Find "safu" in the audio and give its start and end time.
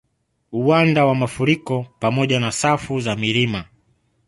2.51-2.99